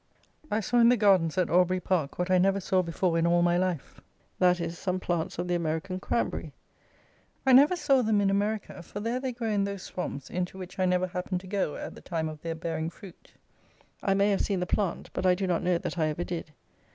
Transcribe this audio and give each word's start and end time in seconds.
I 0.49 0.61
saw, 0.61 0.79
in 0.79 0.89
the 0.89 0.97
gardens 0.97 1.37
at 1.37 1.51
Albury 1.51 1.79
Park, 1.79 2.17
what 2.17 2.31
I 2.31 2.39
never 2.39 2.59
saw 2.59 2.81
before 2.81 3.19
in 3.19 3.27
all 3.27 3.43
my 3.43 3.55
life; 3.55 4.01
that 4.39 4.59
is, 4.59 4.75
some 4.79 4.99
plants 4.99 5.37
of 5.37 5.47
the 5.47 5.53
American 5.53 5.99
Cranberry. 5.99 6.53
I 7.45 7.53
never 7.53 7.75
saw 7.75 8.01
them 8.01 8.19
in 8.19 8.31
America; 8.31 8.81
for 8.81 8.99
there 8.99 9.19
they 9.19 9.31
grow 9.31 9.51
in 9.51 9.63
those 9.63 9.83
swamps, 9.83 10.31
into 10.31 10.57
which 10.57 10.79
I 10.79 10.85
never 10.87 11.05
happened 11.05 11.41
to 11.41 11.47
go 11.47 11.75
at 11.75 11.93
the 11.93 12.01
time 12.01 12.29
of 12.29 12.41
their 12.41 12.55
bearing 12.55 12.89
fruit. 12.89 13.33
I 14.01 14.15
may 14.15 14.31
have 14.31 14.41
seen 14.41 14.59
the 14.59 14.65
plant, 14.65 15.11
but 15.13 15.27
I 15.27 15.35
do 15.35 15.45
not 15.45 15.61
know 15.61 15.77
that 15.77 15.99
I 15.99 16.07
ever 16.07 16.23
did. 16.23 16.51